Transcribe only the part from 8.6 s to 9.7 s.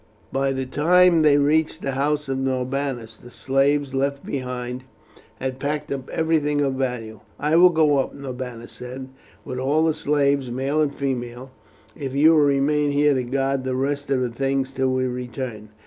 said, "with